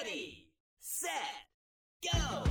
[0.00, 0.46] Ready,
[0.78, 1.10] set,
[2.12, 2.44] go!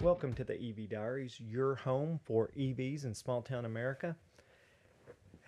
[0.00, 4.14] Welcome to the EV Diaries, your home for EVs in small town America.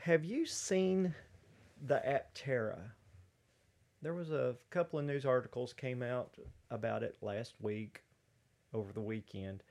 [0.01, 1.15] Have you seen
[1.87, 2.81] the Aptera?
[4.03, 6.35] There was a couple of news articles came out
[6.71, 8.03] about it last week,
[8.75, 9.63] over the weekend.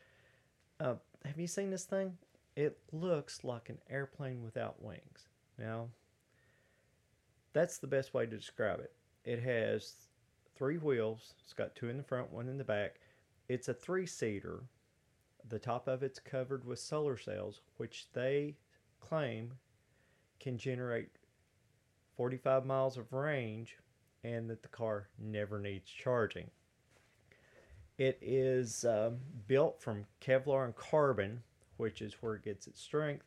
[0.79, 0.95] Uh,
[1.25, 2.17] have you seen this thing?
[2.55, 5.27] It looks like an airplane without wings.
[5.57, 5.87] Now,
[7.53, 8.93] that's the best way to describe it.
[9.23, 9.93] It has
[10.55, 11.33] three wheels.
[11.43, 12.99] It's got two in the front, one in the back.
[13.47, 14.63] It's a three seater.
[15.47, 18.55] The top of it's covered with solar cells, which they
[18.99, 19.53] claim
[20.39, 21.09] can generate
[22.17, 23.77] 45 miles of range
[24.23, 26.49] and that the car never needs charging.
[27.99, 29.17] It is um,
[29.47, 31.43] built from Kevlar and carbon,
[31.75, 33.25] which is where it gets its strength,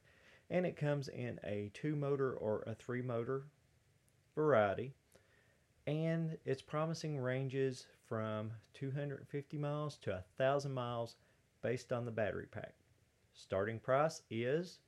[0.48, 3.44] and it comes in a two motor or a three motor
[4.34, 4.94] variety.
[5.86, 11.16] And it's promising ranges from 250 miles to 1,000 miles
[11.60, 12.72] based on the battery pack.
[13.34, 14.78] Starting price is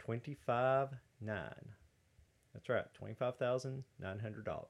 [0.00, 0.88] 25
[1.20, 1.68] nine.
[2.52, 4.64] That's right, $25,900.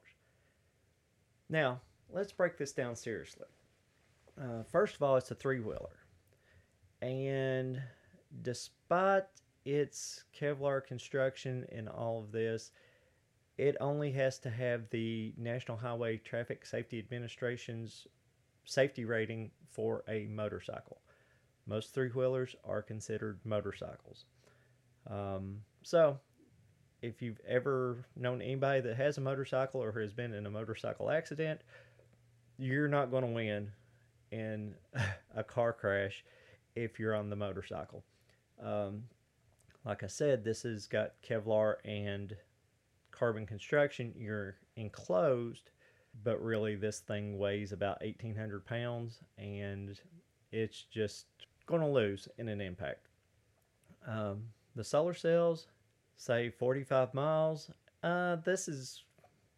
[1.49, 3.47] Now, let's break this down seriously.
[4.39, 5.99] Uh, first of all, it's a three wheeler.
[7.01, 7.81] And
[8.41, 9.23] despite
[9.65, 12.71] its Kevlar construction and all of this,
[13.57, 18.07] it only has to have the National Highway Traffic Safety Administration's
[18.65, 21.01] safety rating for a motorcycle.
[21.65, 24.25] Most three wheelers are considered motorcycles.
[25.09, 26.19] Um, so,
[27.01, 31.09] if you've ever known anybody that has a motorcycle or has been in a motorcycle
[31.09, 31.61] accident,
[32.57, 33.71] you're not going to win
[34.35, 34.75] in
[35.35, 36.23] a car crash
[36.75, 38.03] if you're on the motorcycle.
[38.61, 39.03] Um,
[39.85, 42.35] like I said, this has got Kevlar and
[43.11, 44.13] carbon construction.
[44.17, 45.71] You're enclosed,
[46.23, 49.99] but really this thing weighs about 1,800 pounds and
[50.51, 51.25] it's just
[51.65, 53.07] going to lose in an impact.
[54.07, 54.43] Um,
[54.75, 55.67] the solar cells
[56.17, 57.71] say 45 miles.
[58.03, 59.03] Uh, this is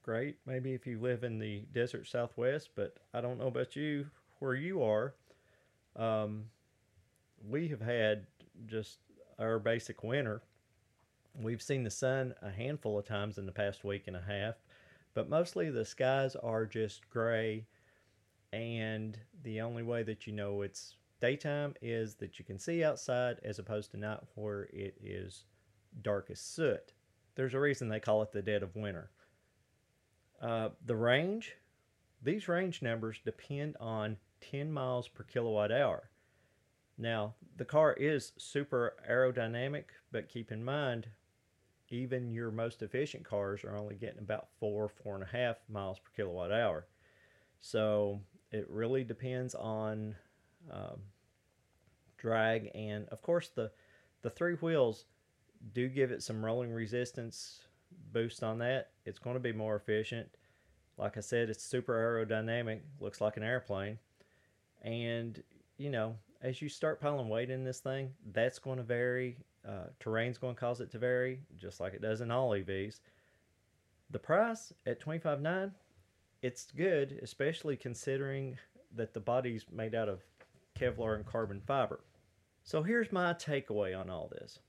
[0.04, 0.38] great.
[0.46, 4.08] Maybe if you live in the desert southwest, but I don't know about you
[4.40, 5.14] where you are.
[5.96, 6.46] Um,
[7.48, 8.28] we have had
[8.66, 9.00] just
[9.40, 10.42] our basic winter.
[11.40, 14.56] We've seen the sun a handful of times in the past week and a half,
[15.14, 17.66] but mostly the skies are just gray.
[18.54, 23.38] And the only way that you know it's daytime is that you can see outside
[23.44, 25.46] as opposed to night where it is
[26.02, 26.94] dark as soot.
[27.36, 29.12] There's a reason they call it the dead of winter.
[30.42, 31.56] Uh, the range,
[32.22, 36.10] these range numbers depend on 10 miles per kilowatt hour.
[36.98, 41.08] Now, the car is super aerodynamic, but keep in mind,
[41.90, 46.00] even your most efficient cars are only getting about four, four and a half miles
[46.00, 46.88] per kilowatt hour.
[47.60, 48.20] So
[48.52, 50.16] it really depends on
[50.72, 51.02] um,
[52.18, 53.72] drag, and of course the
[54.24, 55.06] the three wheels
[55.74, 57.62] do give it some rolling resistance
[58.12, 58.92] boost on that.
[59.06, 60.30] It's going to be more efficient.
[60.98, 64.00] Like I said, it's super aerodynamic, looks like an airplane.
[64.82, 65.42] And,
[65.78, 69.38] you know, as you start piling weight in this thing, that's going to vary.
[69.68, 73.00] Uh, terrain's going to cause it to vary, just like it does in all EVs.
[74.12, 75.72] The price at twenty five nine,
[76.42, 78.58] it's good, especially considering
[78.96, 80.24] that the body's made out of
[80.80, 82.00] Kevlar and carbon fiber.
[82.64, 84.60] So here's my takeaway on all this.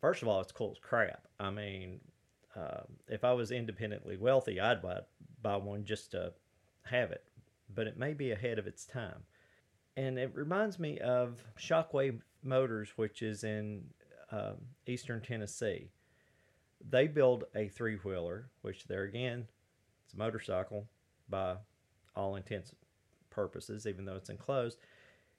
[0.00, 1.28] First of all, it's cool as crap.
[1.38, 2.00] I mean,
[2.56, 5.00] uh, if I was independently wealthy, I'd buy,
[5.42, 6.32] buy one just to
[6.84, 7.24] have it,
[7.74, 9.24] but it may be ahead of its time.
[9.96, 13.84] And it reminds me of Shockwave Motors, which is in
[14.30, 15.90] um, eastern Tennessee.
[16.88, 19.46] They build a three wheeler, which there again,
[20.04, 20.88] it's a motorcycle
[21.28, 21.56] by
[22.16, 22.74] all intents
[23.30, 24.78] purposes, even though it's enclosed.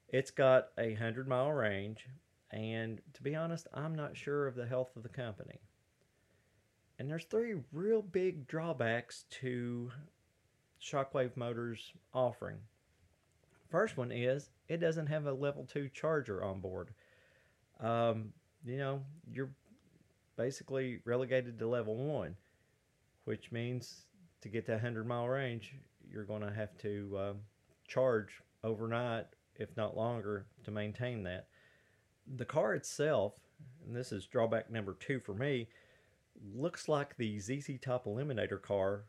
[0.08, 2.06] It's got a hundred mile range,
[2.50, 5.60] and to be honest, I'm not sure of the health of the company.
[6.98, 9.90] And there's three real big drawbacks to
[10.80, 12.58] Shockwave Motors offering.
[13.74, 16.90] First one is it doesn't have a level two charger on board.
[17.80, 18.32] Um,
[18.64, 19.50] you know, you're
[20.36, 22.36] basically relegated to level one,
[23.24, 24.02] which means
[24.42, 25.74] to get that 100 mile range,
[26.08, 27.36] you're going to have to um,
[27.88, 29.26] charge overnight,
[29.56, 31.48] if not longer, to maintain that.
[32.36, 33.40] The car itself,
[33.84, 35.66] and this is drawback number two for me,
[36.54, 39.06] looks like the ZZ Top Eliminator car,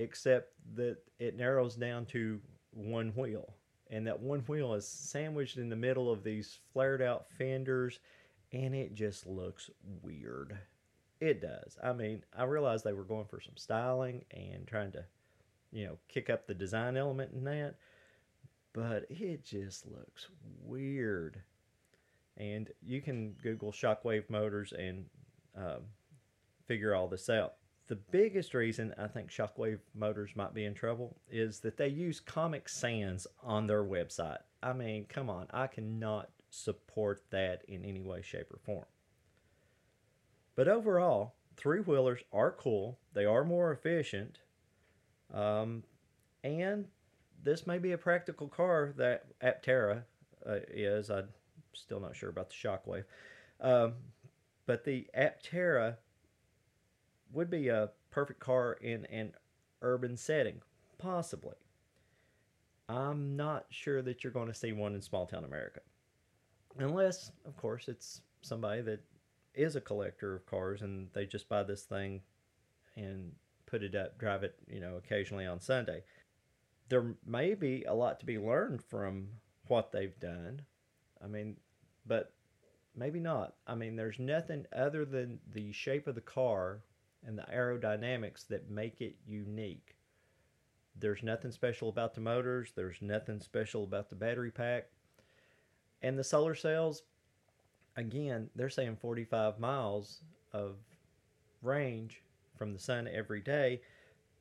[0.00, 2.40] except that it narrows down to
[2.78, 3.54] one wheel.
[3.90, 8.00] and that one wheel is sandwiched in the middle of these flared out fenders,
[8.52, 9.70] and it just looks
[10.02, 10.58] weird.
[11.20, 11.76] It does.
[11.82, 15.04] I mean, I realized they were going for some styling and trying to,
[15.72, 17.76] you know, kick up the design element in that,
[18.72, 20.28] but it just looks
[20.62, 21.40] weird.
[22.36, 25.06] And you can Google shockwave motors and
[25.56, 25.82] um,
[26.66, 27.54] figure all this out.
[27.88, 32.20] The biggest reason I think Shockwave Motors might be in trouble is that they use
[32.20, 34.40] Comic Sans on their website.
[34.62, 38.84] I mean, come on, I cannot support that in any way, shape, or form.
[40.54, 42.98] But overall, three wheelers are cool.
[43.14, 44.40] They are more efficient.
[45.32, 45.82] Um,
[46.44, 46.88] and
[47.42, 50.02] this may be a practical car that Aptera
[50.46, 51.08] uh, is.
[51.08, 51.28] I'm
[51.72, 53.04] still not sure about the Shockwave.
[53.62, 53.94] Um,
[54.66, 55.96] but the Aptera
[57.32, 59.32] would be a perfect car in an
[59.82, 60.62] urban setting,
[60.98, 61.56] possibly.
[62.88, 65.80] I'm not sure that you're going to see one in small town America.
[66.78, 69.04] Unless, of course, it's somebody that
[69.54, 72.22] is a collector of cars and they just buy this thing
[72.96, 73.32] and
[73.66, 76.02] put it up, drive it, you know, occasionally on Sunday.
[76.88, 79.28] There may be a lot to be learned from
[79.66, 80.62] what they've done.
[81.22, 81.56] I mean,
[82.06, 82.32] but
[82.96, 83.54] maybe not.
[83.66, 86.80] I mean, there's nothing other than the shape of the car
[87.26, 89.96] and the aerodynamics that make it unique.
[90.98, 94.86] There's nothing special about the motors, there's nothing special about the battery pack.
[96.02, 97.02] And the solar cells,
[97.96, 100.22] again, they're saying 45 miles
[100.52, 100.76] of
[101.62, 102.22] range
[102.56, 103.80] from the sun every day,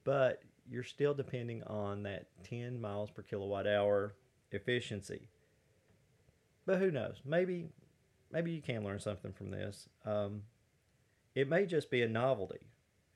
[0.04, 4.16] but you're still depending on that 10 miles per kilowatt hour
[4.52, 5.28] efficiency.
[6.66, 7.22] But who knows?
[7.26, 7.70] Maybe,
[8.32, 9.88] maybe you can learn something from this.
[10.06, 10.42] Um,
[11.38, 12.66] it may just be a novelty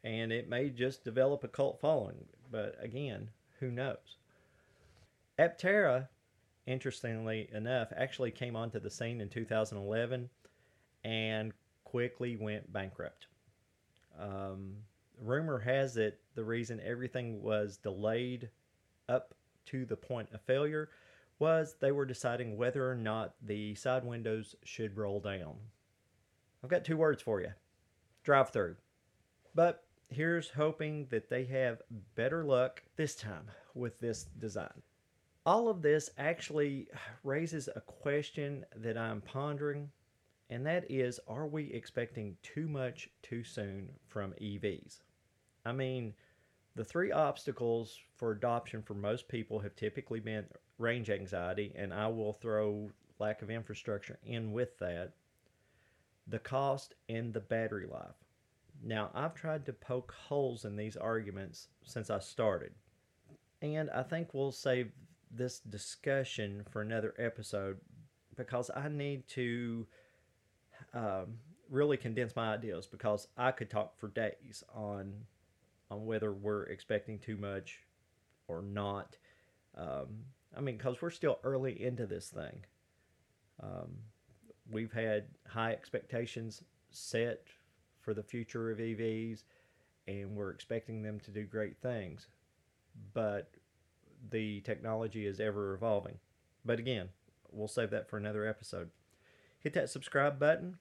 [0.03, 2.23] and it may just develop a cult following.
[2.51, 4.17] But again, who knows?
[5.39, 6.07] Aptera,
[6.67, 10.29] interestingly enough, actually came onto the scene in 2011
[11.03, 11.51] and
[11.83, 13.25] quickly went bankrupt.
[14.19, 14.75] Um,
[15.19, 18.49] rumor has it the reason everything was delayed
[19.09, 19.33] up
[19.65, 20.89] to the point of failure
[21.39, 25.55] was they were deciding whether or not the side windows should roll down.
[26.63, 27.53] I've got two words for you
[28.23, 28.75] drive through.
[29.55, 31.81] But here's hoping that they have
[32.15, 34.81] better luck this time with this design.
[35.45, 36.87] All of this actually
[37.23, 39.89] raises a question that I'm pondering,
[40.49, 44.99] and that is are we expecting too much too soon from EVs?
[45.65, 46.13] I mean,
[46.75, 50.45] the three obstacles for adoption for most people have typically been
[50.77, 52.89] range anxiety, and I will throw
[53.19, 55.13] lack of infrastructure in with that,
[56.27, 58.15] the cost, and the battery life.
[58.83, 62.73] Now, I've tried to poke holes in these arguments since I started,
[63.61, 64.91] and I think we'll save
[65.29, 67.77] this discussion for another episode
[68.35, 69.87] because I need to
[70.93, 71.37] um,
[71.69, 75.13] really condense my ideas because I could talk for days on
[75.89, 77.79] on whether we're expecting too much
[78.47, 79.17] or not.
[79.75, 80.25] Um,
[80.55, 82.65] I mean, because we're still early into this thing.
[83.61, 83.97] Um,
[84.71, 87.47] we've had high expectations set
[87.99, 89.43] for the future of EVs,
[90.07, 92.27] and we're expecting them to do great things.
[93.13, 93.51] But
[94.29, 96.19] the technology is ever evolving.
[96.65, 97.09] But again,
[97.51, 98.89] we'll save that for another episode.
[99.59, 100.77] Hit that subscribe button.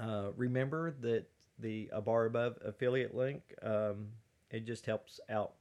[0.00, 1.26] Uh, remember that
[1.58, 4.08] the A Bar Above affiliate link, um,
[4.50, 5.52] it just helps out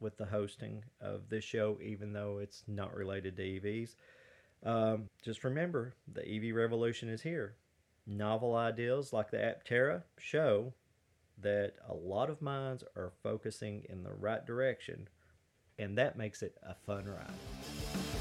[0.00, 3.94] with the hosting of this show, even though it's not related to EVs.
[4.64, 7.56] Um, just remember, the EV revolution is here.
[8.06, 10.74] Novel ideas like the Aptera show
[11.40, 15.08] that a lot of minds are focusing in the right direction,
[15.78, 18.19] and that makes it a fun ride.